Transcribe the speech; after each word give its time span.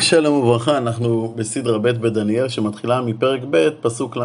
שלום 0.00 0.34
וברכה, 0.34 0.78
אנחנו 0.78 1.32
בסדרה 1.36 1.78
ב' 1.78 1.88
בדניאל 1.88 2.48
שמתחילה 2.48 3.00
מפרק 3.00 3.40
ב', 3.50 3.68
פסוק 3.80 4.16
ל"ה. 4.16 4.24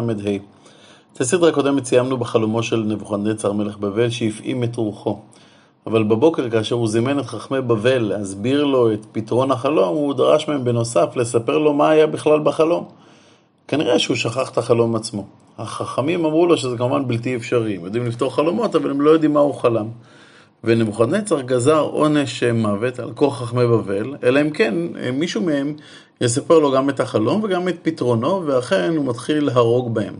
את 1.12 1.20
הסדרה 1.20 1.48
הקודמת 1.48 1.84
סיימנו 1.84 2.16
בחלומו 2.16 2.62
של 2.62 2.76
נבוכדנצר 2.76 3.52
מלך 3.52 3.78
בבל 3.78 4.10
שהפעים 4.10 4.64
את 4.64 4.76
רוחו. 4.76 5.18
אבל 5.86 6.02
בבוקר 6.02 6.50
כאשר 6.50 6.74
הוא 6.74 6.88
זימן 6.88 7.18
את 7.18 7.26
חכמי 7.26 7.60
בבל 7.60 7.98
להסביר 7.98 8.64
לו 8.64 8.92
את 8.92 9.06
פתרון 9.12 9.50
החלום, 9.50 9.96
הוא 9.96 10.14
דרש 10.14 10.48
מהם 10.48 10.64
בנוסף 10.64 11.16
לספר 11.16 11.58
לו 11.58 11.72
מה 11.72 11.90
היה 11.90 12.06
בכלל 12.06 12.40
בחלום. 12.40 12.84
כנראה 13.68 13.98
שהוא 13.98 14.16
שכח 14.16 14.50
את 14.50 14.58
החלום 14.58 14.96
עצמו. 14.96 15.26
החכמים 15.58 16.24
אמרו 16.24 16.46
לו 16.46 16.56
שזה 16.56 16.76
כמובן 16.76 17.08
בלתי 17.08 17.36
אפשרי, 17.36 17.76
הם 17.76 17.84
יודעים 17.84 18.06
לפתור 18.06 18.34
חלומות 18.34 18.76
אבל 18.76 18.90
הם 18.90 19.00
לא 19.00 19.10
יודעים 19.10 19.34
מה 19.34 19.40
הוא 19.40 19.54
חלם. 19.54 19.86
ונבוכדנצר 20.64 21.40
גזר 21.40 21.80
עונש 21.80 22.42
מוות 22.42 22.98
על 22.98 23.12
כל 23.12 23.30
חכמי 23.30 23.66
בבל, 23.66 24.14
אלא 24.22 24.40
אם 24.40 24.50
כן 24.50 24.74
מישהו 25.12 25.42
מהם 25.42 25.74
יספר 26.20 26.58
לו 26.58 26.72
גם 26.72 26.90
את 26.90 27.00
החלום 27.00 27.42
וגם 27.42 27.68
את 27.68 27.76
פתרונו, 27.82 28.46
ואכן 28.46 28.92
הוא 28.96 29.04
מתחיל 29.06 29.44
להרוג 29.44 29.94
בהם. 29.94 30.14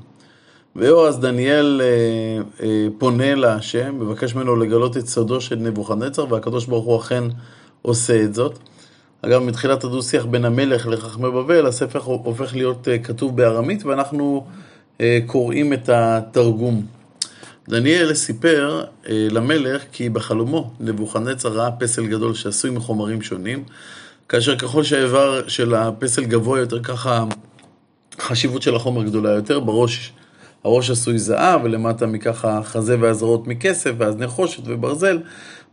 ויועז 0.77 1.19
דניאל 1.19 1.81
אה, 1.85 2.67
אה, 2.67 2.87
פונה 2.99 3.35
להשם, 3.35 4.01
מבקש 4.01 4.35
ממנו 4.35 4.57
לגלות 4.57 4.97
את 4.97 5.07
סודו 5.07 5.41
של 5.41 5.57
נבוכדנצר, 5.57 6.25
והקדוש 6.29 6.67
ברוך 6.67 6.85
הוא 6.85 6.99
אכן 6.99 7.25
עושה 7.83 8.25
את 8.25 8.35
זאת. 8.35 8.59
אגב, 9.23 9.43
מתחילת 9.43 9.85
הדו-שיח 9.85 10.25
בין 10.25 10.45
המלך 10.45 10.87
לחכמי 10.87 11.31
בבל, 11.31 11.67
הספר 11.67 11.99
הופך 12.05 12.55
להיות 12.55 12.89
אה, 12.89 12.99
כתוב 12.99 13.37
בארמית, 13.37 13.85
ואנחנו 13.85 14.45
אה, 15.01 15.19
קוראים 15.27 15.73
את 15.73 15.89
התרגום. 15.89 16.87
דניאל 17.71 18.15
סיפר 18.15 18.85
אה, 19.09 19.27
למלך 19.31 19.83
כי 19.93 20.09
בחלומו 20.09 20.71
נבוכדנצר 20.81 21.49
ראה 21.49 21.71
פסל 21.71 22.07
גדול 22.07 22.35
שעשוי 22.35 22.71
מחומרים 22.71 23.23
שונים, 23.23 23.65
כאשר 24.29 24.57
ככל 24.59 24.83
שהאיבר 24.83 25.49
של 25.49 25.75
הפסל 25.75 26.25
גבוה 26.25 26.59
יותר, 26.59 26.83
ככה 26.83 27.25
החשיבות 28.19 28.63
של 28.63 28.77
החומר 28.77 29.03
גדולה 29.03 29.31
יותר. 29.31 29.61
בראש, 29.61 30.13
הראש 30.65 30.91
עשוי 30.91 31.19
זהב, 31.19 31.65
ולמטה 31.65 32.07
מככה 32.07 32.59
החזה 32.59 32.97
והזרועות 33.01 33.47
מכסף, 33.47 33.91
ואז 33.99 34.17
נחושת 34.17 34.63
וברזל. 34.67 35.19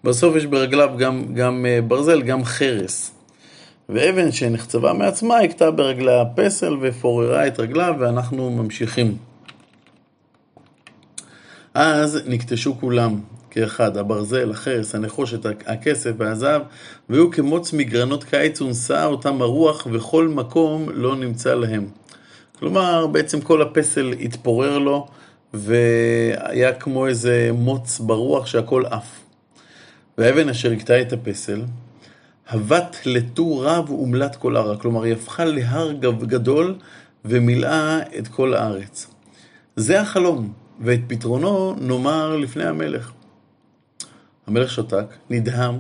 בסוף 0.03 0.35
יש 0.35 0.45
ברגליו 0.45 0.89
גם, 0.97 1.33
גם 1.33 1.65
אה, 1.65 1.79
ברזל, 1.81 2.21
גם 2.21 2.43
חרס. 2.45 3.11
ואבן 3.89 4.31
שנחצבה 4.31 4.93
מעצמה 4.93 5.39
הכתה 5.39 5.71
ברגלי 5.71 6.21
הפסל 6.21 6.77
ופוררה 6.81 7.47
את 7.47 7.59
רגליו, 7.59 7.95
ואנחנו 7.99 8.49
ממשיכים. 8.49 9.17
אז 11.79 12.19
נקטשו 12.25 12.79
כולם 12.79 13.19
כאחד, 13.49 13.97
הברזל, 13.97 14.51
החרס, 14.51 14.95
הנחושת, 14.95 15.45
הכסף 15.65 16.11
והזהב, 16.17 16.61
והיו 17.09 17.31
כמוץ 17.31 17.73
מגרנות 17.73 18.23
קיץ 18.23 18.61
ונשאה 18.61 19.05
אותם 19.05 19.41
הרוח, 19.41 19.87
וכל 19.91 20.27
מקום 20.27 20.89
לא 20.93 21.15
נמצא 21.15 21.55
להם. 21.55 21.87
כלומר, 22.59 23.07
בעצם 23.07 23.41
כל 23.41 23.61
הפסל 23.61 24.13
התפורר 24.21 24.77
לו, 24.77 25.07
והיה 25.53 26.73
כמו 26.73 27.07
איזה 27.07 27.49
מוץ 27.53 27.99
ברוח 27.99 28.45
שהכל 28.45 28.85
עף. 28.85 29.19
והאבן 30.17 30.49
אשר 30.49 30.71
הכתה 30.71 31.01
את 31.01 31.13
הפסל, 31.13 31.61
הבט 32.49 32.97
לטור 33.05 33.65
רב 33.65 33.91
ומלט 33.91 34.35
כל 34.35 34.57
הר, 34.57 34.77
כלומר 34.77 35.03
היא 35.03 35.13
הפכה 35.13 35.45
להר 35.45 35.91
גדול 36.21 36.75
ומילאה 37.25 37.99
את 38.19 38.27
כל 38.27 38.53
הארץ. 38.53 39.07
זה 39.75 40.01
החלום, 40.01 40.53
ואת 40.81 40.99
פתרונו 41.07 41.75
נאמר 41.81 42.35
לפני 42.35 42.63
המלך. 42.63 43.11
המלך 44.47 44.71
שתק, 44.71 45.05
נדהם, 45.29 45.77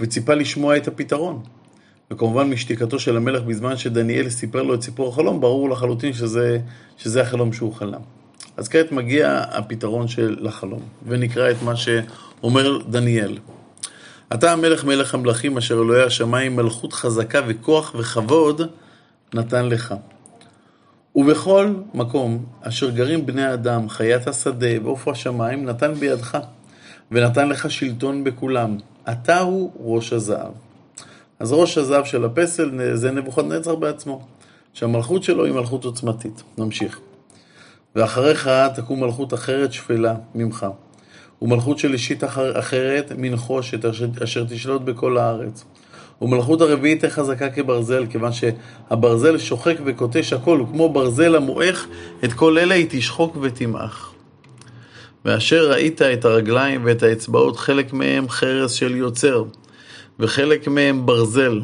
וציפה 0.00 0.34
לשמוע 0.34 0.76
את 0.76 0.88
הפתרון. 0.88 1.42
וכמובן 2.10 2.50
משתיקתו 2.50 2.98
של 2.98 3.16
המלך 3.16 3.42
בזמן 3.42 3.76
שדניאל 3.76 4.30
סיפר 4.30 4.62
לו 4.62 4.74
את 4.74 4.82
סיפור 4.82 5.08
החלום, 5.08 5.40
ברור 5.40 5.70
לחלוטין 5.70 6.12
שזה, 6.12 6.58
שזה 6.98 7.22
החלום 7.22 7.52
שהוא 7.52 7.74
חלם. 7.74 8.00
אז 8.56 8.68
כעת 8.68 8.92
מגיע 8.92 9.44
הפתרון 9.50 10.08
של 10.08 10.46
החלום, 10.48 10.82
ונקרא 11.06 11.50
את 11.50 11.56
מה 11.62 11.76
שאומר 11.76 12.78
דניאל. 12.90 13.38
אתה 14.34 14.52
המלך 14.52 14.84
מלך 14.84 15.14
המלכים 15.14 15.58
אשר 15.58 15.74
אלוהי 15.74 16.02
השמיים 16.02 16.56
מלכות 16.56 16.92
חזקה 16.92 17.40
וכוח 17.46 17.94
וכבוד 17.98 18.62
נתן 19.34 19.66
לך. 19.66 19.94
ובכל 21.16 21.74
מקום 21.94 22.44
אשר 22.60 22.90
גרים 22.90 23.26
בני 23.26 23.54
אדם, 23.54 23.88
חיית 23.88 24.26
השדה 24.26 24.84
ועוף 24.84 25.08
השמיים, 25.08 25.64
נתן 25.64 25.94
בידך, 25.94 26.38
ונתן 27.10 27.48
לך 27.48 27.70
שלטון 27.70 28.24
בכולם. 28.24 28.76
אתה 29.12 29.40
הוא 29.40 29.70
ראש 29.80 30.12
הזהב. 30.12 30.52
אז 31.38 31.52
ראש 31.52 31.78
הזהב 31.78 32.04
של 32.04 32.24
הפסל 32.24 32.94
זה 32.94 33.10
נבוכדנצר 33.10 33.74
בעצמו, 33.74 34.22
שהמלכות 34.72 35.22
שלו 35.22 35.44
היא 35.44 35.52
מלכות 35.54 35.84
עוצמתית. 35.84 36.42
נמשיך. 36.58 37.00
ואחריך 37.96 38.50
תקום 38.74 39.04
מלכות 39.04 39.34
אחרת 39.34 39.72
שפלה 39.72 40.14
ממך, 40.34 40.66
ומלכות 41.42 41.78
של 41.78 41.92
אישית 41.92 42.24
אחרת 42.58 43.12
מנחושת, 43.16 43.84
אשר 44.22 44.44
תשלוט 44.44 44.82
בכל 44.82 45.18
הארץ. 45.18 45.64
ומלכות 46.22 46.60
הרביעית 46.60 47.00
תהיה 47.00 47.12
חזקה 47.12 47.50
כברזל, 47.50 48.06
כיוון 48.06 48.30
שהברזל 48.32 49.38
שוחק 49.38 49.76
וקוטש 49.84 50.32
הכל, 50.32 50.60
וכמו 50.60 50.88
ברזל 50.88 51.34
המועך, 51.34 51.86
את 52.24 52.32
כל 52.32 52.58
אלה 52.58 52.74
היא 52.74 52.86
תשחוק 52.90 53.36
ותמעך. 53.40 54.12
ואשר 55.24 55.70
ראית 55.70 56.02
את 56.02 56.24
הרגליים 56.24 56.80
ואת 56.84 57.02
האצבעות, 57.02 57.56
חלק 57.56 57.92
מהם 57.92 58.28
חרס 58.28 58.72
של 58.72 58.96
יוצר, 58.96 59.44
וחלק 60.18 60.68
מהם 60.68 61.06
ברזל. 61.06 61.60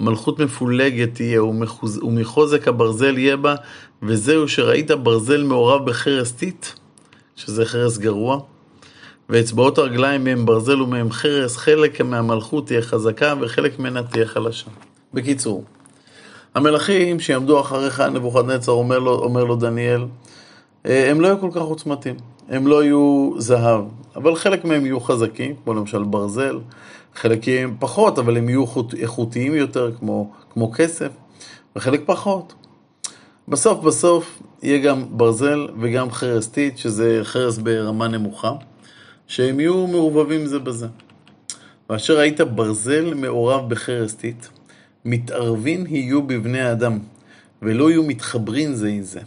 מלכות 0.00 0.38
מפולגת 0.38 1.14
תהיה, 1.14 1.44
ומחוז... 1.44 1.98
ומחוזק 2.02 2.68
הברזל 2.68 3.18
יהיה 3.18 3.36
בה, 3.36 3.54
וזהו 4.02 4.48
שראית 4.48 4.90
ברזל 4.90 5.42
מעורב 5.42 5.86
בחרס 5.86 6.32
טיט, 6.32 6.66
שזה 7.36 7.64
חרס 7.64 7.98
גרוע, 7.98 8.40
ואצבעות 9.32 9.78
הרגליים 9.78 10.24
מהם 10.24 10.46
ברזל 10.46 10.82
ומהם 10.82 11.10
חרס, 11.10 11.56
חלק 11.56 12.00
מהמלכות 12.00 12.66
תהיה 12.66 12.82
חזקה 12.82 13.34
וחלק 13.40 13.78
ממנה 13.78 14.02
תהיה 14.02 14.26
חלשה. 14.26 14.70
בקיצור, 15.14 15.64
המלכים 16.54 17.20
שיעמדו 17.20 17.60
אחריך, 17.60 18.00
נבוכדנצר 18.00 18.72
אומר 18.72 18.98
אומר 18.98 19.44
לו 19.44 19.56
דניאל, 19.56 20.04
אה, 20.86 21.10
הם 21.10 21.20
לא 21.20 21.26
יהיו 21.26 21.40
כל 21.40 21.50
כך 21.52 21.62
עוצמתיים, 21.62 22.16
הם 22.48 22.66
לא 22.66 22.84
יהיו 22.84 23.30
זהב, 23.38 23.84
אבל 24.16 24.34
חלק 24.34 24.64
מהם 24.64 24.86
יהיו 24.86 25.00
חזקים, 25.00 25.54
כמו 25.64 25.74
למשל 25.74 26.02
ברזל, 26.02 26.58
חלק 27.14 27.46
יהיו 27.46 27.68
פחות, 27.78 28.18
אבל 28.18 28.36
הם 28.36 28.48
יהיו 28.48 28.64
איכותיים 28.98 29.54
יותר, 29.54 29.90
כמו, 29.98 30.32
כמו 30.52 30.72
כסף, 30.72 31.10
וחלק 31.76 32.02
פחות. 32.06 32.54
בסוף 33.48 33.84
בסוף 33.84 34.42
יהיה 34.62 34.78
גם 34.78 35.04
ברזל 35.10 35.68
וגם 35.80 36.10
חרס 36.10 36.48
טיט, 36.48 36.78
שזה 36.78 37.20
חרס 37.22 37.58
ברמה 37.58 38.08
נמוכה. 38.08 38.52
שהם 39.26 39.60
יהיו 39.60 39.86
מעורבבים 39.86 40.46
זה 40.46 40.58
בזה. 40.58 40.86
ואשר 41.90 42.18
היית 42.18 42.40
ברזל 42.40 43.14
מעורב 43.14 43.68
בחרסתית, 43.68 44.48
מתערבין 45.04 45.86
יהיו 45.88 46.22
בבני 46.22 46.60
האדם, 46.60 46.98
ולא 47.62 47.90
יהיו 47.90 48.02
מתחברין 48.02 48.74
זה 48.74 48.88
עם 48.88 49.02
זה, 49.02 49.20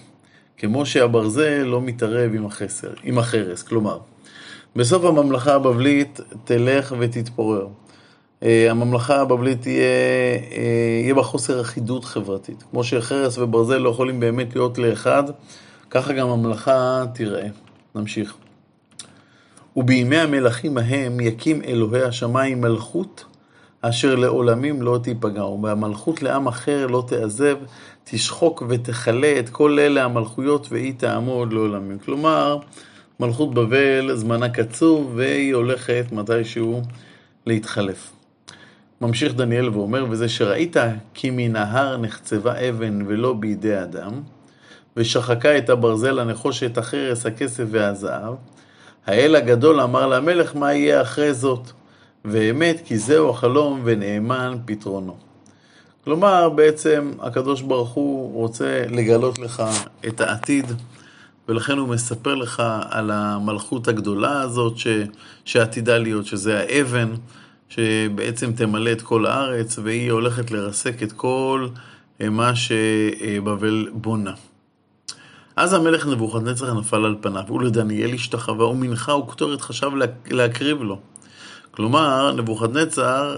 כמו 0.57 0.85
שהברזל 0.85 1.63
לא 1.63 1.81
מתערב 1.81 2.31
עם, 2.35 2.45
החסר, 2.45 2.93
עם 3.03 3.17
החרס. 3.17 3.63
כלומר, 3.63 3.99
בסוף 4.75 5.05
הממלכה 5.05 5.53
הבבלית 5.53 6.19
תלך 6.43 6.95
ותתפורר. 6.99 7.67
אה, 8.43 8.71
הממלכה 8.71 9.21
הבבלית 9.21 9.61
תהיה, 9.61 9.83
אה, 10.51 11.01
יהיה 11.03 11.13
בה 11.13 11.23
חוסר 11.23 11.61
אחידות 11.61 12.05
חברתית. 12.05 12.63
כמו 12.71 12.83
שחרס 12.83 13.37
וברזל 13.37 13.77
לא 13.77 13.89
יכולים 13.89 14.19
באמת 14.19 14.55
להיות 14.55 14.77
לאחד, 14.77 15.23
ככה 15.89 16.13
גם 16.13 16.29
הממלכה 16.29 17.05
תיראה. 17.13 17.47
נמשיך. 17.95 18.35
ובימי 19.75 20.17
המלכים 20.17 20.77
ההם 20.77 21.19
יקים 21.19 21.61
אלוהי 21.61 22.03
השמיים 22.03 22.61
מלכות 22.61 23.25
אשר 23.81 24.15
לעולמים 24.15 24.81
לא 24.81 24.99
תיפגע, 25.03 25.45
והמלכות 25.45 26.21
לעם 26.21 26.47
אחר 26.47 26.87
לא 26.87 27.03
תעזב, 27.07 27.57
תשחוק 28.03 28.63
ותכלה 28.69 29.39
את 29.39 29.49
כל 29.49 29.79
אלה 29.79 30.03
המלכויות 30.03 30.67
והיא 30.71 30.93
תעמוד 30.97 31.53
לעולמים. 31.53 31.97
כלומר, 31.99 32.57
מלכות 33.19 33.53
בבל 33.53 34.15
זמנה 34.15 34.49
קצוב 34.49 35.11
והיא 35.15 35.55
הולכת 35.55 36.05
מתישהו 36.11 36.81
להתחלף. 37.45 38.11
ממשיך 39.01 39.33
דניאל 39.33 39.69
ואומר, 39.69 40.05
וזה 40.09 40.29
שראית 40.29 40.75
כי 41.13 41.29
מן 41.29 41.55
ההר 41.55 41.97
נחצבה 41.97 42.69
אבן 42.69 43.01
ולא 43.07 43.33
בידי 43.33 43.81
אדם, 43.81 44.11
ושחקה 44.97 45.57
את 45.57 45.69
הברזל, 45.69 46.19
הנחושת, 46.19 46.77
החרס, 46.77 47.25
הכסף 47.25 47.63
והזהב, 47.67 48.33
האל 49.05 49.35
הגדול 49.35 49.81
אמר 49.81 50.07
למלך 50.07 50.55
מה 50.55 50.73
יהיה 50.73 51.01
אחרי 51.01 51.33
זאת, 51.33 51.71
ואמת 52.25 52.81
כי 52.85 52.97
זהו 52.97 53.29
החלום 53.29 53.81
ונאמן 53.83 54.57
פתרונו. 54.65 55.17
כלומר, 56.03 56.49
בעצם 56.49 57.11
הקדוש 57.19 57.61
ברוך 57.61 57.89
הוא 57.89 58.33
רוצה 58.33 58.83
לגלות 58.89 59.39
לך 59.39 59.63
את 60.07 60.21
העתיד, 60.21 60.65
ולכן 61.47 61.77
הוא 61.77 61.87
מספר 61.87 62.35
לך 62.35 62.63
על 62.89 63.11
המלכות 63.11 63.87
הגדולה 63.87 64.41
הזאת 64.41 64.77
ש, 64.77 64.87
שעתידה 65.45 65.97
להיות, 65.97 66.25
שזה 66.25 66.59
האבן 66.59 67.13
שבעצם 67.69 68.51
תמלא 68.51 68.91
את 68.91 69.01
כל 69.01 69.25
הארץ, 69.25 69.79
והיא 69.83 70.11
הולכת 70.11 70.51
לרסק 70.51 71.03
את 71.03 71.11
כל 71.11 71.67
אה, 72.21 72.29
מה 72.29 72.51
שבבל 72.55 73.87
בונה. 73.93 74.33
אז 75.55 75.73
המלך 75.73 76.07
נבוכדנצר 76.07 76.73
נפל 76.73 77.05
על 77.05 77.15
פניו, 77.21 77.43
ולדניאל 77.49 78.13
השתחווה 78.13 78.67
ומנחה 78.67 79.13
וקטורת 79.15 79.61
חשב 79.61 79.91
להקריב 80.31 80.81
לו. 80.81 80.99
כלומר, 81.71 82.31
נבוכדנצר, 82.31 83.37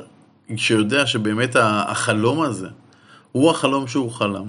שיודע 0.56 1.06
שבאמת 1.06 1.56
החלום 1.60 2.42
הזה, 2.42 2.68
הוא 3.32 3.52
החלום 3.52 3.88
שהוא 3.88 4.12
חלם. 4.12 4.46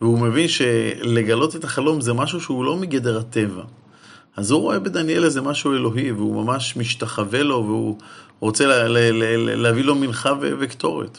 והוא 0.00 0.18
מבין 0.18 0.48
שלגלות 0.48 1.56
את 1.56 1.64
החלום 1.64 2.00
זה 2.00 2.12
משהו 2.12 2.40
שהוא 2.40 2.64
לא 2.64 2.76
מגדר 2.76 3.18
הטבע. 3.18 3.62
אז 4.36 4.50
הוא 4.50 4.60
רואה 4.60 4.78
בדניאל 4.78 5.24
איזה 5.24 5.42
משהו 5.42 5.72
אלוהי, 5.72 6.12
והוא 6.12 6.44
ממש 6.44 6.76
משתחווה 6.76 7.42
לו, 7.42 7.64
והוא 7.66 7.98
רוצה 8.40 8.66
לה, 8.66 8.88
לה, 8.88 9.10
לה, 9.10 9.56
להביא 9.56 9.84
לו 9.84 9.94
מנחה 9.94 10.32
וקטורת. 10.40 11.18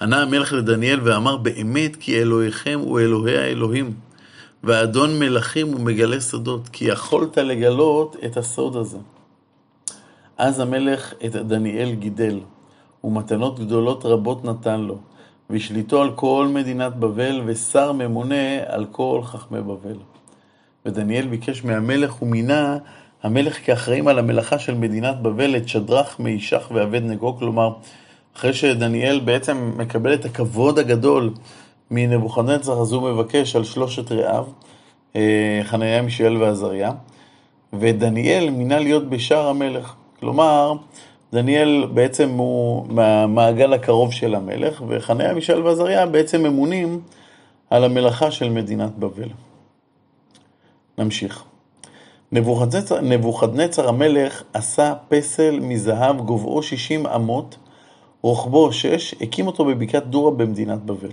ענה 0.00 0.22
המלך 0.22 0.52
לדניאל 0.52 1.00
ואמר, 1.02 1.36
באמת 1.36 1.96
כי 1.96 2.20
אלוהיכם 2.20 2.78
הוא 2.82 3.00
אלוהי 3.00 3.38
האלוהים, 3.38 4.07
ואדון 4.64 5.18
מלכים 5.18 5.66
הוא 5.72 5.80
מגלה 5.80 6.20
סודות, 6.20 6.68
כי 6.68 6.84
יכולת 6.84 7.38
לגלות 7.38 8.16
את 8.24 8.36
הסוד 8.36 8.76
הזה. 8.76 8.98
אז 10.38 10.60
המלך 10.60 11.14
את 11.24 11.36
דניאל 11.36 11.94
גידל, 11.94 12.40
ומתנות 13.04 13.60
גדולות 13.60 14.04
רבות 14.04 14.44
נתן 14.44 14.80
לו, 14.80 14.98
ושליטו 15.50 16.02
על 16.02 16.10
כל 16.14 16.48
מדינת 16.54 16.96
בבל, 16.96 17.42
ושר 17.46 17.92
ממונה 17.92 18.62
על 18.66 18.86
כל 18.90 19.20
חכמי 19.24 19.60
בבל. 19.60 19.96
ודניאל 20.86 21.26
ביקש 21.26 21.64
מהמלך 21.64 22.22
ומינה 22.22 22.78
המלך 23.22 23.66
כאחראים 23.66 24.08
על 24.08 24.18
המלאכה 24.18 24.58
של 24.58 24.74
מדינת 24.74 25.22
בבל 25.22 25.56
את 25.56 25.68
שדרך, 25.68 26.20
מישך 26.20 26.70
ואבד 26.74 27.02
נגו, 27.02 27.36
כלומר, 27.36 27.72
אחרי 28.36 28.52
שדניאל 28.52 29.20
בעצם 29.20 29.72
מקבל 29.76 30.14
את 30.14 30.24
הכבוד 30.24 30.78
הגדול 30.78 31.30
מנבוכדנצר, 31.90 32.80
אז 32.80 32.92
הוא 32.92 33.10
מבקש 33.10 33.56
על 33.56 33.64
שלושת 33.64 34.12
רעיו, 34.12 34.44
אה, 35.16 35.60
חניה, 35.64 36.02
מישאל 36.02 36.36
ועזריה, 36.36 36.92
ודניאל 37.72 38.50
מינה 38.50 38.78
להיות 38.78 39.08
בשער 39.08 39.48
המלך. 39.48 39.94
כלומר, 40.20 40.72
דניאל 41.32 41.86
בעצם 41.94 42.30
הוא 42.30 42.86
מהמעגל 42.88 43.72
הקרוב 43.72 44.12
של 44.12 44.34
המלך, 44.34 44.82
וחניה, 44.88 45.34
מישאל 45.34 45.62
ועזריה 45.62 46.06
בעצם 46.06 46.42
ממונים 46.42 47.00
על 47.70 47.84
המלאכה 47.84 48.30
של 48.30 48.50
מדינת 48.50 48.98
בבל. 48.98 49.28
נמשיך. 50.98 51.44
נבוכדנצר, 52.32 53.00
נבוכדנצר 53.00 53.88
המלך 53.88 54.42
עשה 54.54 54.94
פסל 55.08 55.60
מזהב 55.60 56.20
גובהו 56.20 56.62
60 56.62 57.06
אמות, 57.06 57.56
רוחבו 58.22 58.72
6, 58.72 59.14
הקים 59.20 59.46
אותו 59.46 59.64
בבקעת 59.64 60.06
דורה 60.06 60.30
במדינת 60.30 60.78
בבל. 60.82 61.10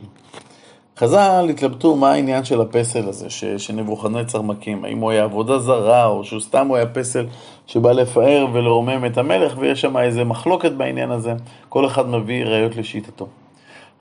חז"ל 0.99 1.47
התלבטו 1.49 1.95
מה 1.95 2.11
העניין 2.11 2.43
של 2.43 2.61
הפסל 2.61 3.09
הזה 3.09 3.29
ש, 3.29 3.45
שנבוכדנצר 3.45 4.41
מקים, 4.41 4.85
האם 4.85 4.99
הוא 4.99 5.11
היה 5.11 5.23
עבודה 5.23 5.59
זרה 5.59 6.05
או 6.05 6.23
שהוא 6.23 6.39
סתם 6.39 6.67
הוא 6.67 6.77
היה 6.77 6.85
פסל 6.85 7.25
שבא 7.67 7.91
לפאר 7.91 8.47
ולרומם 8.53 9.05
את 9.05 9.17
המלך 9.17 9.53
ויש 9.57 9.81
שם 9.81 9.97
איזה 9.97 10.23
מחלוקת 10.23 10.71
בעניין 10.71 11.11
הזה, 11.11 11.33
כל 11.69 11.85
אחד 11.85 12.09
מביא 12.09 12.45
ראיות 12.45 12.75
לשיטתו. 12.75 13.27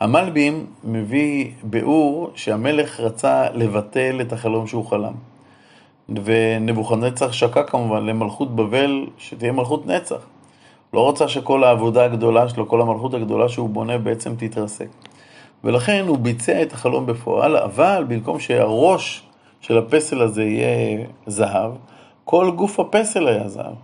המלבים 0.00 0.66
מביא 0.84 1.50
ביאור 1.62 2.30
שהמלך 2.34 3.00
רצה 3.00 3.46
לבטל 3.54 4.20
את 4.20 4.32
החלום 4.32 4.66
שהוא 4.66 4.86
חלם. 4.86 5.14
ונבוכדנצר 6.24 7.30
שקע 7.30 7.62
כמובן 7.62 8.06
למלכות 8.06 8.56
בבל, 8.56 9.06
שתהיה 9.18 9.52
מלכות 9.52 9.86
נצח. 9.86 10.26
לא 10.92 11.00
רוצה 11.00 11.28
שכל 11.28 11.64
העבודה 11.64 12.04
הגדולה 12.04 12.48
שלו, 12.48 12.68
כל 12.68 12.80
המלכות 12.80 13.14
הגדולה 13.14 13.48
שהוא 13.48 13.68
בונה 13.68 13.98
בעצם 13.98 14.34
תתרסק. 14.36 14.88
ולכן 15.64 16.04
הוא 16.08 16.18
ביצע 16.18 16.62
את 16.62 16.72
החלום 16.72 17.06
בפועל, 17.06 17.56
אבל 17.56 18.04
במקום 18.08 18.40
שהראש 18.40 19.22
של 19.60 19.78
הפסל 19.78 20.22
הזה 20.22 20.44
יהיה 20.44 21.06
זהב, 21.26 21.72
כל 22.24 22.50
גוף 22.50 22.80
הפסל 22.80 23.28
היה 23.28 23.48
זהב. 23.48 23.74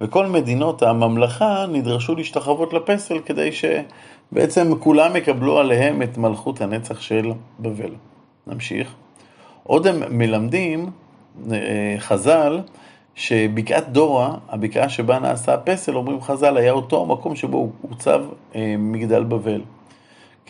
וכל 0.00 0.26
מדינות 0.26 0.82
הממלכה 0.82 1.66
נדרשו 1.72 2.14
להשתחוות 2.14 2.72
לפסל 2.72 3.18
כדי 3.18 3.50
שבעצם 3.52 4.72
כולם 4.80 5.16
יקבלו 5.16 5.58
עליהם 5.58 6.02
את 6.02 6.18
מלכות 6.18 6.60
הנצח 6.60 7.00
של 7.00 7.32
בבל. 7.60 7.94
נמשיך. 8.46 8.94
עוד 9.62 9.86
הם 9.86 10.18
מלמדים 10.18 10.90
אה, 11.52 11.94
חז"ל, 11.98 12.60
שבקעת 13.14 13.88
דורה, 13.88 14.34
הבקעה 14.48 14.88
שבה 14.88 15.18
נעשה 15.18 15.54
הפסל, 15.54 15.96
אומרים 15.96 16.20
חז"ל, 16.20 16.56
היה 16.56 16.72
אותו 16.72 17.02
המקום 17.02 17.36
שבו 17.36 17.70
הוצב 17.82 18.20
אה, 18.54 18.74
מגדל 18.78 19.24
בבל. 19.24 19.60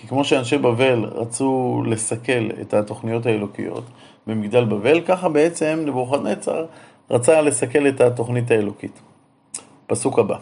כי 0.00 0.06
כמו 0.06 0.24
שאנשי 0.24 0.58
בבל 0.58 1.04
רצו 1.04 1.82
לסכל 1.86 2.50
את 2.60 2.74
התוכניות 2.74 3.26
האלוקיות 3.26 3.84
במגדל 4.26 4.64
בבל, 4.64 5.00
ככה 5.00 5.28
בעצם 5.28 5.82
נבוכדנצר 5.86 6.66
רצה 7.10 7.40
לסכל 7.40 7.88
את 7.88 8.00
התוכנית 8.00 8.50
האלוקית. 8.50 9.00
פסוק 9.86 10.18
הבא. 10.18 10.36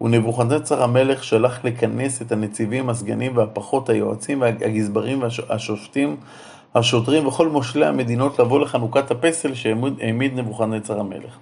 ונבוכדנצר 0.00 0.82
המלך 0.82 1.24
שלח 1.24 1.64
לכנס 1.64 2.22
את 2.22 2.32
הנציבים, 2.32 2.90
הסגנים 2.90 3.36
והפחות, 3.36 3.88
היועצים 3.88 4.40
והגזברים 4.40 5.22
והשופטים 5.22 6.16
השוטרים 6.74 7.26
וכל 7.26 7.48
מושלי 7.48 7.86
המדינות 7.86 8.38
לבוא 8.38 8.60
לחנוכת 8.60 9.10
הפסל 9.10 9.54
שהעמיד 9.54 10.38
נבוכדנצר 10.38 11.00
המלך. 11.00 11.38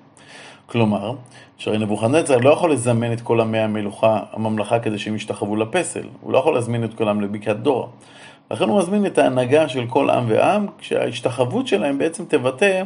כלומר, 0.66 1.12
שהרי 1.58 1.78
נבוכדנצר 1.78 2.38
לא 2.38 2.50
יכול 2.50 2.72
לזמן 2.72 3.12
את 3.12 3.20
כל 3.20 3.40
עמי 3.40 3.58
המלוכה, 3.58 4.20
הממלכה 4.32 4.78
כדי 4.78 4.98
שהם 4.98 5.16
ישתחוו 5.16 5.56
לפסל, 5.56 6.04
הוא 6.20 6.32
לא 6.32 6.38
יכול 6.38 6.54
להזמין 6.54 6.84
את 6.84 6.94
כולם 6.94 7.20
לבקעת 7.20 7.62
דורה. 7.62 7.86
לכן 8.50 8.68
הוא 8.68 8.78
מזמין 8.78 9.06
את 9.06 9.18
ההנהגה 9.18 9.68
של 9.68 9.86
כל 9.86 10.10
עם 10.10 10.24
ועם, 10.28 10.66
כשההשתחוות 10.78 11.66
שלהם 11.66 11.98
בעצם 11.98 12.24
תבטא 12.24 12.82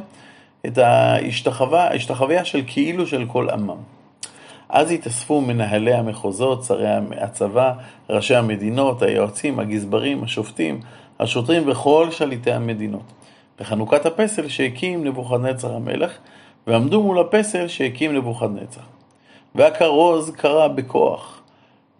את 0.67 0.79
ההשתחוויה 0.79 2.45
של 2.45 2.63
כאילו 2.67 3.07
של 3.07 3.25
כל 3.29 3.51
עמם. 3.51 3.79
אז 4.69 4.91
התאספו 4.91 5.41
מנהלי 5.41 5.95
המחוזות, 5.95 6.65
שרי 6.65 6.89
הצבא, 7.17 7.73
ראשי 8.11 8.37
המדינות, 8.37 9.03
היועצים, 9.03 9.59
הגזברים, 9.59 10.25
השופטים, 10.25 10.81
השוטרים 11.21 11.63
וכל 11.67 12.11
שליטי 12.11 12.53
המדינות, 12.53 13.13
לחנוכת 13.61 14.07
הפסל 14.07 14.49
שהקים 14.49 15.05
נבוכדנצר 15.05 15.75
המלך, 15.75 16.13
ועמדו 16.67 17.03
מול 17.03 17.19
הפסל 17.21 17.69
שהקים 17.69 18.17
נבוכדנצר. 18.17 18.81
והכרוז 19.55 20.31
קרא 20.31 20.69
בכוח, 20.69 21.41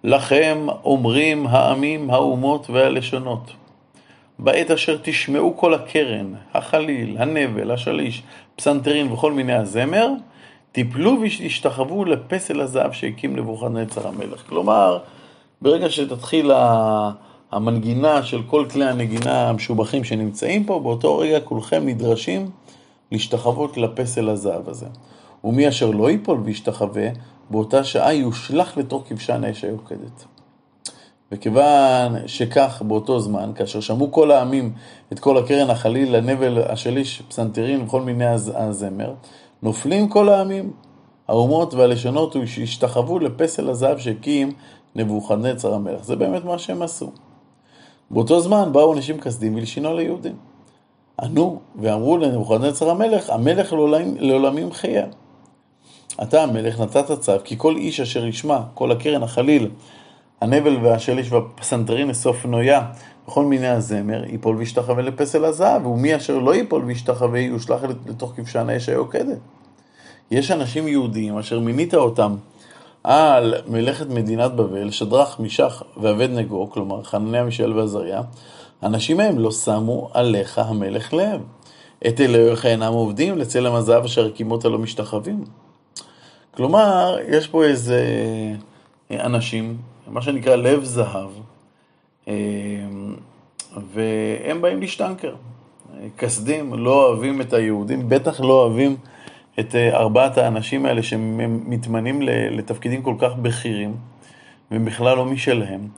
לכם 0.05 0.67
אומרים 0.85 1.47
העמים, 1.47 2.11
האומות 2.11 2.71
והלשונות. 2.71 3.53
בעת 4.39 4.71
אשר 4.71 4.99
תשמעו 5.03 5.57
כל 5.57 5.75
הקרן, 5.75 6.35
החליל, 6.55 7.17
הנבל, 7.19 7.71
השליש, 7.71 8.23
פסנתרין 8.57 9.13
וכל 9.13 9.33
מיני 9.33 9.53
הזמר, 9.53 10.11
תיפלו 10.73 11.17
ותשתחוו 11.23 12.05
לפסל 12.05 12.61
הזהב 12.61 12.93
שהקים 12.93 13.37
נבוכדנצר 13.37 14.09
המלך. 14.09 14.43
כלומר, 14.49 14.99
ברגע 15.63 15.91
שתתחיל 15.91 16.51
המנגינה 17.53 18.23
של 18.23 18.43
כל 18.43 18.67
כלי 18.71 18.85
הנגינה 18.85 19.49
המשובחים 19.49 20.05
שנמצאים 20.05 20.65
פה, 20.65 20.81
באותו 20.81 21.19
רגע 21.19 21.41
כולכם 21.41 21.83
נדרשים 21.87 22.51
להשתחוות 23.13 23.77
לפסל 23.77 24.29
הזהב 24.29 24.69
הזה. 24.69 24.87
ומי 25.45 25.69
אשר 25.69 25.91
לא 25.91 26.11
ייפול 26.11 26.41
וישתחווה, 26.45 27.09
באותה 27.51 27.85
שעה 27.85 28.15
יושלך 28.15 28.77
לתוך 28.79 29.03
כבשן 29.07 29.45
האש 29.45 29.65
היוקדת. 29.65 30.25
וכיוון 31.33 32.15
שכך 32.27 32.83
באותו 32.87 33.21
זמן, 33.21 33.53
כאשר 33.55 33.81
שמעו 33.81 34.13
כל 34.13 34.31
העמים 34.31 34.73
את 35.13 35.19
כל 35.19 35.39
הקרן 35.39 35.71
החליל, 35.71 36.15
הנבל, 36.15 36.63
השליש, 36.63 37.23
פסנתרין 37.29 37.83
וכל 37.83 38.01
מיני 38.01 38.27
הזמר, 38.27 39.15
נופלים 39.63 40.09
כל 40.09 40.29
העמים, 40.29 40.73
האומות 41.29 41.75
והלשונות 41.75 42.37
השתחוו 42.63 43.19
לפסל 43.19 43.71
הזהב 43.71 43.99
שהקים 43.99 44.53
נבוכדנצר 44.95 45.75
המלך. 45.75 46.05
זה 46.05 46.17
באמת 46.17 46.45
מה 46.45 46.59
שהם 46.59 46.83
עשו. 46.83 47.11
באותו 48.11 48.41
זמן 48.41 48.73
באו 48.73 48.95
אנשים 48.95 49.21
כסדים 49.21 49.55
ולשינו 49.55 49.95
ליהודים. 49.95 50.37
ענו 51.23 51.61
ואמרו 51.81 52.19
לנבוכדנצר 52.19 52.91
המלך, 52.91 53.31
המלך 53.31 53.73
לעולמים, 53.73 54.17
לעולמים 54.19 54.73
חיה. 54.73 55.07
אתה 56.23 56.43
המלך 56.43 56.81
נתת 56.81 57.13
צו, 57.21 57.33
כי 57.45 57.55
כל 57.59 57.77
איש 57.77 58.01
אשר 58.01 58.27
ישמע, 58.27 58.61
כל 58.75 58.93
הקרן, 58.93 59.23
החליל, 59.23 59.71
הנבל 60.41 60.77
והשליש 60.83 61.33
והפסנתרין 61.33 62.11
אסוף 62.11 62.47
נויה, 62.47 62.83
וכל 63.29 63.45
מיני 63.45 63.69
הזמר, 63.69 64.25
ייפול 64.25 64.57
וישתחווה 64.57 65.03
לפסל 65.03 65.45
הזהב, 65.45 65.87
ומי 65.87 66.17
אשר 66.17 66.39
לא 66.39 66.55
ייפול 66.55 66.85
וישתחווה 66.85 67.41
יושלך 67.41 67.83
לתוך 68.07 68.33
כבשן 68.37 68.69
האש 68.71 68.89
היוקדת. 68.89 69.39
יש 70.31 70.51
אנשים 70.51 70.89
יהודים 70.89 71.39
אשר 71.39 71.61
מינית 71.61 71.95
אותם 71.95 72.37
על 73.05 73.55
מלאכת 73.67 74.07
מדינת 74.09 74.53
בבל, 74.53 74.91
שדרך, 74.91 75.41
מישך 75.41 75.83
ואבד 75.97 76.31
נגו, 76.31 76.71
כלומר 76.71 77.03
חנניה, 77.03 77.45
מישאל 77.45 77.79
ועזריה, 77.79 78.23
אנשים 78.83 79.17
מהם 79.17 79.39
לא 79.39 79.53
שמו 79.53 80.11
עליך 80.15 80.59
המלך 80.59 81.15
לב. 81.15 81.41
את 82.07 82.21
אלוהיך 82.21 82.67
אינם 82.67 82.93
עובדים, 82.93 83.39
לצלם 83.39 83.73
הזהב 83.75 84.05
אשר 84.05 84.27
הקימות 84.27 84.65
הלא 84.65 84.79
משתחווים. 84.79 85.45
כלומר, 86.55 87.17
יש 87.29 87.47
פה 87.47 87.65
איזה 87.65 88.05
אנשים, 89.11 89.77
מה 90.07 90.23
שנקרא 90.23 90.57
לב 90.57 90.85
זהב, 90.85 91.31
והם 93.93 94.61
באים 94.61 94.81
להשטנקר. 94.81 95.35
כסדים 96.19 96.75
לא 96.75 97.07
אוהבים 97.07 97.41
את 97.41 97.53
היהודים, 97.53 98.09
בטח 98.09 98.41
לא 98.41 98.53
אוהבים 98.53 98.97
את 99.61 99.75
ארבעת 99.75 100.39
האנשים 100.39 100.87
האלה 100.87 101.03
שמתמנים 101.03 102.23
לתפקידים 102.51 103.03
כל 103.03 103.15
כך 103.19 103.33
בכירים, 103.43 103.97
והם 104.71 104.85
בכלל 104.85 105.17
לא 105.17 105.25
משלהם. 105.25 105.89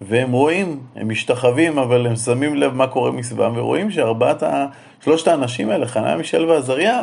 והם 0.00 0.32
רואים, 0.32 0.80
הם 0.96 1.08
משתחווים, 1.08 1.78
אבל 1.78 2.06
הם 2.06 2.16
שמים 2.16 2.54
לב 2.54 2.74
מה 2.74 2.86
קורה 2.86 3.10
מסביבם, 3.10 3.52
ורואים 3.56 3.90
שארבעת. 3.90 4.42
שלושת 5.04 5.28
האנשים 5.28 5.70
האלה, 5.70 5.86
חניה, 5.86 6.16
מישל 6.16 6.44
ועזריה, 6.44 7.00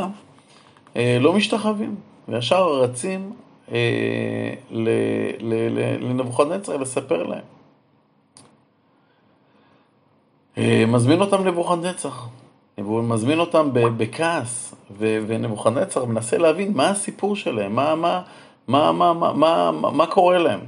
אה, 0.95 1.17
לא 1.21 1.33
משתחווים, 1.33 1.95
וישר 2.27 2.67
רצים 2.67 3.33
אה, 3.71 4.53
לנבוכדנצר 6.01 6.77
לספר 6.77 7.23
להם. 7.23 7.43
אה, 10.57 10.83
מזמין 10.87 11.21
אותם 11.21 11.47
נבוכדנצר, 11.47 12.09
והוא 12.77 13.03
מזמין 13.03 13.39
אותם 13.39 13.69
בכעס, 13.73 14.75
ונבוכדנצר 14.97 16.05
מנסה 16.05 16.37
להבין 16.37 16.73
מה 16.73 16.89
הסיפור 16.89 17.35
שלהם, 17.35 17.75
מה, 17.75 17.95
מה, 17.95 18.21
מה, 18.67 18.91
מה, 18.91 19.13
מה, 19.13 19.71
מה, 19.71 19.91
מה 19.91 20.05
קורה 20.05 20.37
להם. 20.37 20.59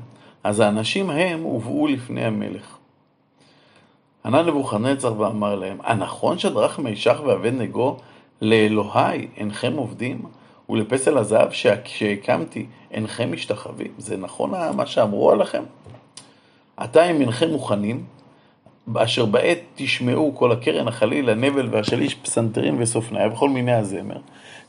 אז 0.44 0.60
האנשים 0.60 1.10
הם 1.10 1.44
הובאו 1.44 1.88
לפני 1.88 2.26
המלך. 2.26 2.78
ענה 4.26 4.42
נבוכדנצר 4.42 5.20
ואמר 5.20 5.56
להם, 5.56 5.78
הנכון 5.84 6.40
שדרך 6.40 6.80
מישך 6.80 7.22
ואבד 7.26 7.54
נגו 7.54 7.98
לאלוהי 8.42 9.28
אינכם 9.38 9.74
עובדים, 9.76 10.22
ולפסל 10.70 11.18
הזהב 11.18 11.52
שהקמתי 11.86 12.66
אינכם 12.92 13.32
משתחווים? 13.32 13.92
זה 13.98 14.18
נכון 14.18 14.52
מה 14.76 14.86
שאמרו 14.86 15.32
עליכם? 15.32 15.64
עתה 16.78 17.10
אם 17.10 17.22
אינכם 17.22 17.50
מוכנים, 17.50 18.04
אשר 18.96 19.26
בעת 19.26 19.60
תשמעו 19.76 20.36
כל 20.36 20.52
הקרן, 20.52 20.88
החליל, 20.88 21.30
הנבל 21.30 21.68
והשליש, 21.72 22.16
פסנתרין 22.16 22.82
וסופניה 22.82 23.28
וכל 23.28 23.50
מיני 23.50 23.74
הזמר. 23.74 24.18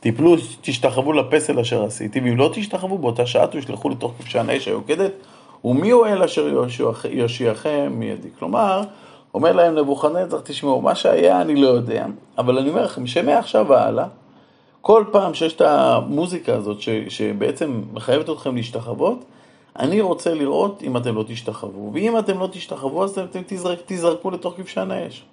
תיפלו, 0.00 0.37
תשתחוו 0.61 1.12
לפסל 1.12 1.61
אשר 1.61 1.85
עשיתי, 1.85 2.21
ואם 2.21 2.37
לא 2.37 2.50
תשתחוו 2.54 2.99
באותה 2.99 3.26
שעה 3.26 3.47
תושלכו 3.47 3.88
לתוך 3.88 4.12
כבשן 4.19 4.50
האש 4.50 4.69
היוקדת, 4.69 5.12
ומי 5.64 5.90
הוא 5.90 6.06
אל 6.06 6.23
אשר 6.23 6.66
יושיעכם 7.11 7.92
מידי? 7.94 8.28
כלומר, 8.38 8.83
אומר 9.35 9.52
להם 9.52 9.75
נבוכדנצר, 9.75 10.40
תשמעו, 10.44 10.83
מה 10.83 10.94
שהיה 10.94 11.40
אני 11.40 11.56
לא 11.56 11.68
יודע, 11.68 12.06
אבל 12.38 12.59
אני 12.59 12.68
אומר 12.68 12.85
לכם, 12.85 13.06
שמעכשיו 13.06 13.66
והלאה, 13.68 14.06
כל 14.80 15.04
פעם 15.12 15.35
שיש 15.35 15.52
את 15.52 15.61
המוזיקה 15.61 16.54
הזאת 16.54 16.80
ש, 16.80 16.88
שבעצם 17.09 17.83
מחייבת 17.92 18.30
אתכם 18.30 18.56
להשתחוות, 18.56 19.25
אני 19.78 20.00
רוצה 20.00 20.35
לראות 20.35 20.83
אם 20.83 20.97
אתם 20.97 21.14
לא 21.14 21.25
תשתחוו, 21.28 21.90
ואם 21.94 22.18
אתם 22.18 22.38
לא 22.38 22.49
תשתחוו, 22.52 23.04
אז 23.04 23.18
אתם 23.18 23.40
תזרק, 23.47 23.78
תזרקו 23.87 24.30
לתוך 24.30 24.54
כבשן 24.56 24.90
האש. 24.90 25.25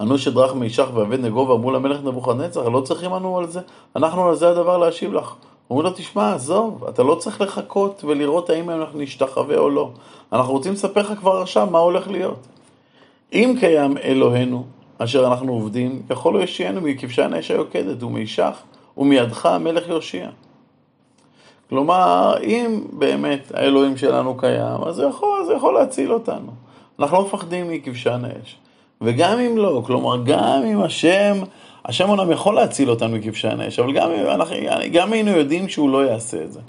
ענו 0.00 0.18
שדרך 0.18 0.54
מישך 0.54 0.86
ואבד 0.94 1.20
נגו 1.20 1.48
ואמרו 1.48 1.70
למלך 1.70 2.00
נבוכדנצר, 2.04 2.68
לא 2.68 2.80
צריכים 2.80 3.12
לנו 3.12 3.38
על 3.38 3.46
זה, 3.46 3.60
אנחנו 3.96 4.28
על 4.28 4.34
זה 4.34 4.48
הדבר 4.48 4.78
להשיב 4.78 5.12
לך. 5.12 5.34
אומרים 5.70 5.86
לו, 5.86 5.92
תשמע, 5.96 6.34
עזוב, 6.34 6.84
אתה 6.84 7.02
לא 7.02 7.14
צריך 7.14 7.40
לחכות 7.40 8.04
ולראות 8.04 8.50
האם 8.50 8.70
אנחנו 8.70 8.98
נשתחווה 8.98 9.58
או 9.58 9.70
לא. 9.70 9.90
אנחנו 10.32 10.52
רוצים 10.52 10.72
לספר 10.72 11.00
לך 11.00 11.18
כבר 11.18 11.40
עכשיו 11.40 11.68
מה 11.70 11.78
הולך 11.78 12.08
להיות. 12.08 12.46
אם 13.32 13.54
קיים 13.60 13.98
אלוהינו, 13.98 14.64
אשר 14.98 15.26
אנחנו 15.26 15.52
עובדים, 15.52 16.02
יכול 16.10 16.34
הוא 16.34 16.40
יושיענו 16.40 16.80
מכבשן 16.80 17.32
האש 17.32 17.50
היוקדת 17.50 18.02
ומישך, 18.02 18.56
ומידך 18.96 19.46
המלך 19.46 19.88
יושיע. 19.88 20.28
כלומר, 21.68 22.34
אם 22.42 22.80
באמת 22.92 23.52
האלוהים 23.54 23.96
שלנו 23.96 24.36
קיים, 24.36 24.82
אז 24.86 24.96
זה 24.96 25.04
יכול, 25.04 25.44
זה 25.46 25.54
יכול 25.54 25.74
להציל 25.74 26.12
אותנו. 26.12 26.52
אנחנו 26.98 27.16
לא 27.16 27.24
מפחדים 27.24 27.70
מכבשן 27.70 28.22
האש. 28.24 28.56
וגם 29.00 29.38
אם 29.38 29.56
לא, 29.56 29.82
כלומר, 29.86 30.16
גם 30.24 30.62
אם 30.72 30.82
השם, 30.82 31.36
השם 31.88 32.10
אומנם 32.10 32.30
יכול 32.30 32.54
להציל 32.54 32.90
אותנו 32.90 33.16
מכבשן 33.16 33.60
האש, 33.60 33.78
אבל 33.78 33.92
גם, 33.92 34.10
אנחנו, 34.28 34.56
גם 34.92 35.12
היינו 35.12 35.30
יודעים 35.30 35.68
שהוא 35.68 35.90
לא 35.90 36.06
יעשה 36.06 36.44
את 36.44 36.52
זה. 36.52 36.60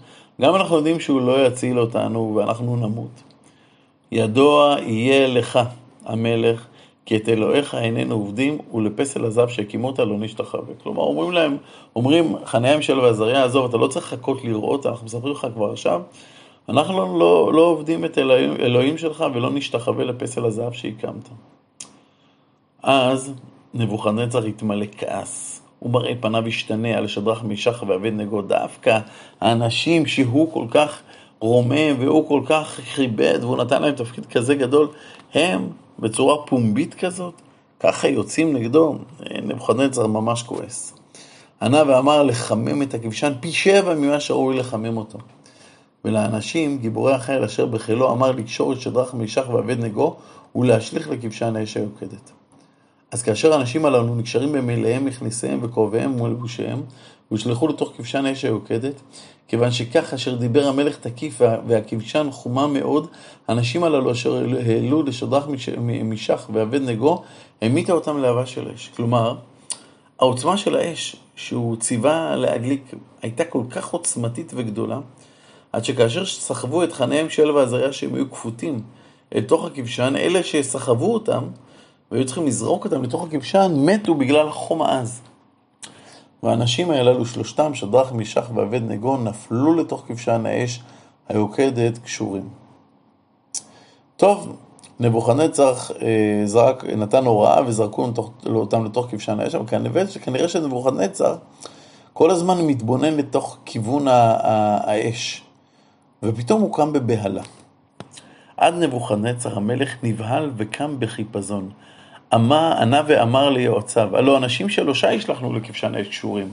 גם 0.41 0.55
אנחנו 0.55 0.75
יודעים 0.75 0.99
שהוא 0.99 1.21
לא 1.21 1.45
יציל 1.45 1.79
אותנו 1.79 2.35
ואנחנו 2.35 2.75
נמות. 2.75 3.23
ידוע 4.11 4.75
יהיה 4.81 5.27
לך, 5.27 5.59
המלך, 6.05 6.65
כי 7.05 7.17
את 7.17 7.29
אלוהיך 7.29 7.75
איננו 7.75 8.15
עובדים, 8.15 8.57
ולפסל 8.73 9.25
הזהב 9.25 9.49
שהקימו 9.49 9.87
אותה 9.87 10.05
לא 10.05 10.17
נשתחווה. 10.17 10.73
כלומר, 10.83 11.03
אומרים 11.03 11.31
להם, 11.31 11.57
אומרים, 11.95 12.35
חניה 12.45 12.77
משל 12.77 12.99
ועזריה, 12.99 13.43
עזוב, 13.43 13.65
אתה 13.65 13.77
לא 13.77 13.87
צריך 13.87 14.13
לחכות 14.13 14.43
לראות, 14.43 14.85
אנחנו 14.85 15.05
מספרים 15.05 15.33
לך 15.33 15.47
כבר 15.53 15.71
עכשיו, 15.71 16.01
אנחנו 16.69 16.97
לא, 16.97 17.19
לא, 17.19 17.53
לא 17.53 17.61
עובדים 17.61 18.05
את 18.05 18.17
אלוהים, 18.17 18.55
אלוהים 18.59 18.97
שלך 18.97 19.25
ולא 19.33 19.49
נשתחווה 19.49 20.05
לפסל 20.05 20.45
הזהב 20.45 20.73
שהקמת. 20.73 21.29
אז 22.83 23.33
נבוכדנצר 23.73 24.45
התמלא 24.45 24.85
כעס. 24.97 25.61
הוא 25.79 25.91
מראה 25.91 26.13
פניו 26.19 26.47
השתנה 26.47 26.97
על 26.97 27.07
שדרך 27.07 27.43
מישך 27.43 27.83
ואבד 27.87 28.13
נגו 28.13 28.41
דווקא 28.41 28.99
האנשים 29.41 30.05
שהוא 30.05 30.53
כל 30.53 30.65
כך 30.71 31.01
רומם 31.39 31.95
והוא 31.99 32.27
כל 32.27 32.41
כך 32.45 32.79
כיבד 32.95 33.39
והוא 33.41 33.57
נתן 33.57 33.81
להם 33.81 33.95
תפקיד 33.95 34.25
כזה 34.25 34.55
גדול, 34.55 34.87
הם 35.33 35.69
בצורה 35.99 36.45
פומבית 36.45 36.93
כזאת, 36.93 37.33
ככה 37.79 38.07
יוצאים 38.07 38.53
נגדו, 38.53 38.97
נבוכדנצר 39.43 40.07
ממש 40.07 40.43
כועס. 40.43 40.93
ענה 41.61 41.83
ואמר 41.87 42.23
לחמם 42.23 42.81
את 42.81 42.93
הכבשן 42.93 43.33
פי 43.39 43.51
שבע 43.51 43.93
ממה 43.93 44.19
שראוי 44.19 44.57
לחמם 44.57 44.97
אותו. 44.97 45.19
ולאנשים, 46.05 46.77
גיבורי 46.77 47.13
החיל 47.13 47.43
אשר 47.43 47.65
בחילו, 47.65 48.11
אמר 48.11 48.31
לקשור 48.31 48.73
את 48.73 48.81
שדרך 48.81 49.13
מישך 49.13 49.49
ואבד 49.49 49.79
נגו 49.79 50.15
ולהשליך 50.55 51.09
לכבשן 51.09 51.55
האש 51.55 51.77
היוקדת. 51.77 52.38
אז 53.11 53.21
כאשר 53.23 53.53
האנשים 53.53 53.85
הללו 53.85 54.15
נקשרים 54.15 54.51
במעיליהם, 54.51 55.05
מכניסיהם 55.05 55.59
וכובעיהם 55.61 56.21
ומלבושיהם, 56.21 56.81
והושלכו 57.31 57.67
לתוך 57.67 57.93
כבשן 57.97 58.25
האש 58.25 58.45
היוקדת, 58.45 59.01
כיוון 59.47 59.71
שכך 59.71 60.13
אשר 60.13 60.35
דיבר 60.35 60.67
המלך 60.67 60.97
תקיף 60.97 61.41
והכבשן 61.67 62.27
חומה 62.31 62.67
מאוד, 62.67 63.07
האנשים 63.47 63.83
הללו 63.83 64.11
אשר 64.11 64.43
העלו 64.67 65.03
לשדרך 65.03 65.47
משך 66.03 66.49
ואבד 66.53 66.81
נגו, 66.81 67.23
המיתה 67.61 67.93
אותם 67.93 68.17
להבה 68.17 68.45
של 68.45 68.71
אש. 68.75 68.89
כלומר, 68.95 69.35
העוצמה 70.19 70.57
של 70.57 70.75
האש 70.75 71.15
שהוא 71.35 71.75
ציווה 71.75 72.35
להדליק 72.35 72.91
הייתה 73.21 73.45
כל 73.45 73.63
כך 73.69 73.89
עוצמתית 73.89 74.51
וגדולה, 74.55 74.99
עד 75.73 75.85
שכאשר 75.85 76.25
סחבו 76.25 76.83
את 76.83 76.93
חניהם 76.93 77.29
של 77.29 77.51
ועזריה 77.51 77.93
שהם 77.93 78.15
היו 78.15 78.31
כפותים 78.31 78.81
אל 79.35 79.41
תוך 79.41 79.65
הכבשן, 79.65 80.13
אלה 80.15 80.43
שסחבו 80.43 81.13
אותם 81.13 81.43
והיו 82.11 82.25
צריכים 82.25 82.45
לזרוק 82.45 82.85
אותם 82.85 83.03
לתוך 83.03 83.23
הכבשן, 83.23 83.71
מתו 83.75 84.15
בגלל 84.15 84.47
החום 84.47 84.81
העז. 84.81 85.21
והאנשים 86.43 86.91
האלו, 86.91 87.25
שלושתם, 87.25 87.73
שדרך, 87.73 88.11
מישך 88.11 88.45
ואבד 88.55 88.81
נגון, 88.83 89.27
נפלו 89.27 89.75
לתוך 89.75 90.03
כבשן 90.07 90.45
האש 90.45 90.81
היוקדת 91.29 91.97
קשורים. 91.97 92.49
טוב, 94.17 94.55
נבוכדנצר 94.99 95.73
אה, 96.01 96.41
זרק, 96.45 96.83
נתן 96.83 97.25
הוראה 97.25 97.61
וזרקו 97.67 98.11
אותם 98.45 98.85
לתוך 98.85 99.07
כבשן 99.09 99.39
האש, 99.39 99.55
אבל 99.55 99.67
כנראה, 99.67 100.03
כנראה 100.21 100.47
שנבוכדנצר 100.47 101.35
כל 102.13 102.31
הזמן 102.31 102.65
מתבונן 102.67 103.13
לתוך 103.13 103.57
כיוון 103.65 104.07
האש, 104.07 105.43
ופתאום 106.23 106.61
הוא 106.61 106.73
קם 106.73 106.93
בבהלה. 106.93 107.43
עד 108.57 108.73
נבוכדנצר 108.73 109.57
המלך 109.57 109.95
נבהל 110.03 110.51
וקם 110.57 110.95
בחיפזון. 110.99 111.69
ענה 112.31 113.01
ואמר 113.07 113.49
ליועציו, 113.49 114.17
הלא 114.17 114.37
אנשים 114.37 114.69
שלושה 114.69 115.13
ישלחנו 115.13 115.53
לכבשן 115.53 115.95
האש 115.95 116.07
קשורים. 116.07 116.47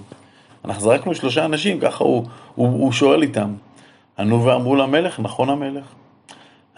אנחנו 0.64 0.82
זרקנו 0.82 1.14
שלושה 1.14 1.44
אנשים, 1.44 1.80
ככה 1.80 2.04
הוא, 2.04 2.24
הוא, 2.54 2.68
הוא 2.68 2.92
שואל 2.92 3.22
איתם. 3.22 3.52
ענו 4.18 4.44
ואמרו 4.44 4.76
למלך, 4.76 5.20
נכון 5.20 5.50
המלך. 5.50 5.84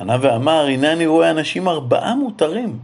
ענה 0.01 0.17
ואמר, 0.21 0.67
הנה 0.67 0.93
אני 0.93 1.07
רואה 1.07 1.31
אנשים 1.31 1.69
ארבעה 1.69 2.15
מותרים, 2.15 2.79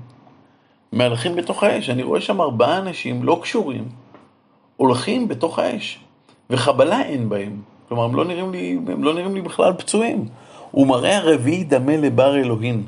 מהלכים 0.92 1.36
בתוך 1.36 1.62
האש. 1.62 1.90
אני 1.90 2.02
רואה 2.02 2.20
שם 2.20 2.40
ארבעה 2.40 2.78
אנשים 2.78 3.22
לא 3.22 3.38
קשורים, 3.42 3.84
הולכים 4.76 5.28
בתוך 5.28 5.58
האש, 5.58 5.98
וחבלה 6.50 7.02
אין 7.02 7.28
בהם. 7.28 7.60
כלומר, 7.88 8.04
הם 8.04 8.14
לא 8.14 8.24
נראים 8.24 8.52
לי, 8.52 8.78
הם 8.88 9.04
לא 9.04 9.14
נראים 9.14 9.34
לי 9.34 9.40
בכלל 9.40 9.72
פצועים. 9.72 10.28
ומראה 10.74 11.16
הרביעי 11.16 11.64
דמה 11.64 11.96
לבר 11.96 12.36
אלוהים. 12.36 12.86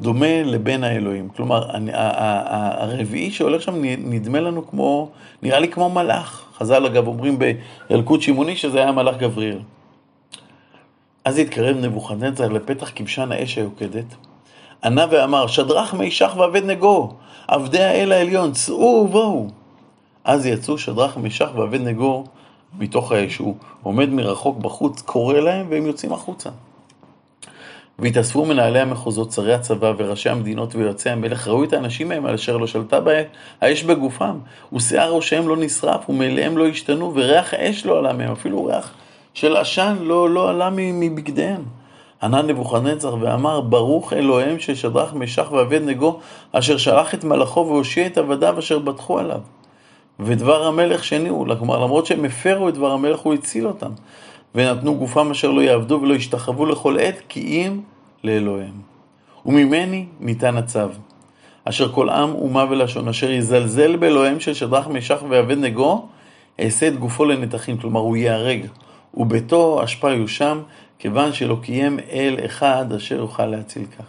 דומה 0.00 0.42
לבן 0.42 0.84
האלוהים. 0.84 1.28
כלומר, 1.36 1.68
הרביעי 1.92 3.30
שהולך 3.30 3.62
שם 3.62 3.74
נדמה 3.98 4.40
לנו 4.40 4.66
כמו, 4.66 5.08
נראה 5.42 5.58
לי 5.58 5.68
כמו 5.68 5.90
מלאך. 5.90 6.44
חז"ל 6.58 6.86
אגב 6.86 7.06
אומרים 7.06 7.38
בילקוט 7.38 8.22
שמעוני 8.22 8.56
שזה 8.56 8.78
היה 8.78 8.92
מלאך 8.92 9.16
גבריאל. 9.16 9.58
אז 11.24 11.38
התקרב 11.38 11.76
נבוכדנצר 11.76 12.48
לפתח 12.48 12.90
כבשן 12.94 13.32
האש 13.32 13.58
היוקדת, 13.58 14.04
ענה 14.84 15.06
ואמר, 15.10 15.46
שדרך 15.46 15.94
מישך 15.94 16.32
ואבד 16.36 16.64
נגו, 16.64 17.12
עבדי 17.48 17.82
האל 17.82 18.12
העליון, 18.12 18.52
צאו 18.52 19.04
ובואו. 19.04 19.46
אז 20.24 20.46
יצאו 20.46 20.78
שדרך 20.78 21.16
מישך 21.16 21.48
ואבד 21.54 21.80
נגו 21.80 22.24
מתוך 22.78 23.12
האש. 23.12 23.36
הוא 23.36 23.54
עומד 23.82 24.08
מרחוק 24.08 24.58
בחוץ, 24.58 25.02
קורא 25.02 25.34
להם 25.34 25.66
והם 25.70 25.86
יוצאים 25.86 26.12
החוצה. 26.12 26.50
והתאספו 27.98 28.44
מנהלי 28.44 28.80
המחוזות, 28.80 29.32
שרי 29.32 29.54
הצבא 29.54 29.92
וראשי 29.98 30.28
המדינות 30.28 30.74
ויועצי 30.74 31.10
המלך, 31.10 31.48
ראו 31.48 31.64
את 31.64 31.72
האנשים 31.72 32.08
מהם 32.08 32.26
על 32.26 32.34
אשר 32.34 32.56
לא 32.56 32.66
שלטה 32.66 33.00
בהם 33.00 33.24
האש 33.60 33.82
בגופם, 33.82 34.38
ושיער 34.72 35.12
ראשיהם 35.12 35.48
לא 35.48 35.56
נשרף, 35.56 36.10
ומאליהם 36.10 36.58
לא 36.58 36.66
השתנו, 36.66 37.12
וריח 37.14 37.54
אש 37.54 37.86
לא 37.86 37.98
עלה 37.98 38.12
מהם, 38.12 38.32
אפילו 38.32 38.64
ריח 38.64 38.94
של 39.34 39.56
עשן 39.56 39.96
לא, 40.00 40.30
לא 40.30 40.50
עלה 40.50 40.70
מבגדיהם. 40.72 41.62
ענה 42.22 42.42
נבוכדנצר 42.42 43.16
ואמר, 43.20 43.60
ברוך 43.60 44.12
אלוהיהם 44.12 44.58
של 44.58 44.74
שדרך 44.74 45.14
משך 45.14 45.52
ואבד 45.52 45.82
נגו, 45.82 46.18
אשר 46.52 46.76
שלח 46.76 47.14
את 47.14 47.24
מלאכו 47.24 47.66
והושיע 47.68 48.06
את 48.06 48.18
עבדיו 48.18 48.58
אשר 48.58 48.78
בטחו 48.78 49.18
עליו. 49.18 49.40
ודבר 50.20 50.66
המלך 50.66 51.04
שניעו, 51.04 51.46
כלומר 51.58 51.78
למרות 51.78 52.06
שהם 52.06 52.24
הפרו 52.24 52.68
את 52.68 52.74
דבר 52.74 52.90
המלך 52.90 53.18
הוא 53.18 53.34
הציל 53.34 53.66
אותם. 53.66 53.90
ונתנו 54.54 54.94
גופם 54.94 55.30
אשר 55.30 55.50
לא 55.50 55.60
יעבדו 55.60 56.00
ולא 56.02 56.14
ישתחוו 56.14 56.66
לכל 56.66 56.98
עת, 57.00 57.22
כי 57.28 57.40
אם 57.40 57.80
לאלוהיהם. 58.24 58.80
וממני 59.46 60.06
ניתן 60.20 60.56
הצו, 60.56 60.88
אשר 61.64 61.92
כל 61.92 62.08
עם, 62.08 62.34
אומה 62.34 62.64
ולשון, 62.70 63.08
אשר 63.08 63.30
יזלזל 63.30 63.96
באלוהיהם 63.96 64.40
של 64.40 64.54
שדרך 64.54 64.88
משך 64.88 65.22
ואבד 65.28 65.58
נגו, 65.58 66.06
אעשה 66.60 66.88
את 66.88 66.98
גופו 66.98 67.24
לנתחים, 67.24 67.78
כלומר 67.78 68.00
הוא 68.00 68.16
ייהרג, 68.16 68.66
וביתו 69.14 69.84
אשפה 69.84 70.10
יושם, 70.12 70.60
כיוון 70.98 71.32
שלא 71.32 71.56
קיים 71.62 71.98
אל 72.10 72.36
אחד 72.44 72.92
אשר 72.92 73.16
יוכל 73.16 73.46
להציל 73.46 73.84
כך. 73.98 74.04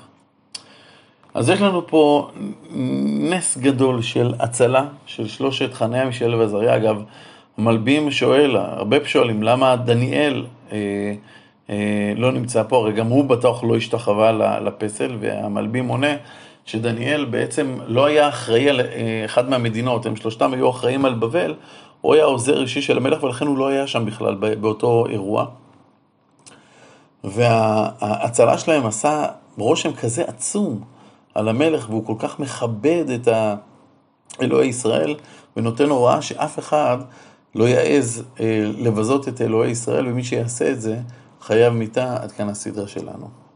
אז 1.33 1.49
יש 1.49 1.61
לנו 1.61 1.87
פה 1.87 2.29
נס 3.29 3.57
גדול 3.57 4.01
של 4.01 4.33
הצלה 4.39 4.85
של 5.05 5.27
שלושת 5.27 5.73
חניה, 5.73 6.05
מישאל 6.05 6.35
ועזריה. 6.35 6.75
אגב, 6.75 7.03
המלבים 7.59 8.11
שואל, 8.11 8.55
הרבה 8.55 8.97
שואלים, 9.05 9.43
למה 9.43 9.75
דניאל 9.75 10.45
אה, 10.71 10.77
אה, 11.69 12.13
לא 12.15 12.31
נמצא 12.31 12.63
פה? 12.67 12.77
הרי 12.77 12.93
גם 12.93 13.07
הוא 13.07 13.25
בטוח 13.25 13.63
לא 13.63 13.75
השתחווה 13.75 14.59
לפסל, 14.59 15.17
והמלבים 15.19 15.87
עונה 15.87 16.15
שדניאל 16.65 17.25
בעצם 17.25 17.77
לא 17.87 18.05
היה 18.05 18.29
אחראי 18.29 18.69
על 18.69 18.81
אה, 18.81 18.85
אחד 19.25 19.49
מהמדינות, 19.49 20.05
הם 20.05 20.15
שלושתם 20.15 20.53
היו 20.53 20.69
אחראים 20.69 21.05
על 21.05 21.13
בבל, 21.13 21.55
הוא 22.01 22.13
היה 22.13 22.23
עוזר 22.23 22.61
אישי 22.61 22.81
של 22.81 22.97
המלך 22.97 23.23
ולכן 23.23 23.47
הוא 23.47 23.57
לא 23.57 23.67
היה 23.67 23.87
שם 23.87 24.05
בכלל 24.05 24.35
באותו 24.35 25.05
אירוע. 25.09 25.45
וההצלה 27.23 28.57
שלהם 28.57 28.85
עשה 28.85 29.25
רושם 29.57 29.93
כזה 29.93 30.23
עצום 30.27 30.81
על 31.35 31.49
המלך, 31.49 31.89
והוא 31.89 32.05
כל 32.05 32.15
כך 32.19 32.39
מכבד 32.39 33.05
את 33.09 33.27
אלוהי 34.41 34.67
ישראל, 34.67 35.15
ונותן 35.57 35.89
הוראה 35.89 36.21
שאף 36.21 36.59
אחד 36.59 36.97
לא 37.55 37.69
יעז 37.69 38.23
אה, 38.39 38.71
לבזות 38.77 39.27
את 39.27 39.41
אלוהי 39.41 39.71
ישראל, 39.71 40.07
ומי 40.07 40.23
שיעשה 40.23 40.71
את 40.71 40.81
זה 40.81 40.99
חייב 41.41 41.73
מיתה, 41.73 42.17
עד 42.23 42.31
כאן 42.31 42.49
הסדרה 42.49 42.87
שלנו. 42.87 43.48